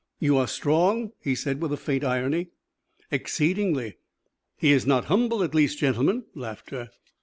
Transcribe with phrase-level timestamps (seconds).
[0.19, 2.47] "You are strong?" he said with a faint irony.
[3.11, 3.97] "Exceedingly."
[4.57, 6.89] "He is not humble, at least, gentlemen." Laughter.